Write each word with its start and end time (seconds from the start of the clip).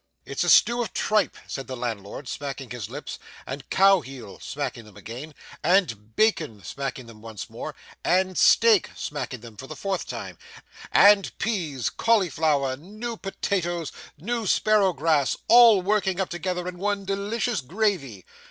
'It's 0.25 0.43
a 0.43 0.49
stew 0.49 0.81
of 0.81 0.91
tripe,' 0.95 1.37
said 1.45 1.67
the 1.67 1.77
landlord 1.77 2.27
smacking 2.27 2.71
his 2.71 2.89
lips, 2.89 3.19
'and 3.45 3.69
cow 3.69 3.99
heel,' 4.01 4.39
smacking 4.39 4.83
them 4.83 4.97
again, 4.97 5.35
'and 5.63 6.15
bacon,' 6.15 6.63
smacking 6.63 7.05
them 7.05 7.21
once 7.21 7.51
more, 7.51 7.75
'and 8.03 8.35
steak,' 8.35 8.89
smacking 8.95 9.41
them 9.41 9.55
for 9.55 9.67
the 9.67 9.75
fourth 9.75 10.07
time, 10.07 10.39
'and 10.91 11.37
peas, 11.37 11.91
cauliflowers, 11.91 12.79
new 12.79 13.15
potatoes, 13.15 13.91
and 14.19 14.49
sparrow 14.49 14.91
grass, 14.91 15.37
all 15.47 15.83
working 15.83 16.19
up 16.19 16.29
together 16.29 16.67
in 16.67 16.79
one 16.79 17.05
delicious 17.05 17.61
gravy. 17.61 18.25